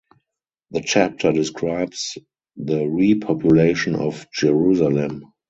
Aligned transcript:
The 0.71 0.81
chapter 0.81 1.31
describes 1.31 2.17
the 2.57 2.83
repopulation 2.87 3.95
of 3.95 4.25
Jerusalem. 4.33 5.31